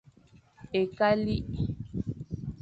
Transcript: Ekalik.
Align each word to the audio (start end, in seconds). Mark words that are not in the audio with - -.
Ekalik. 0.79 1.49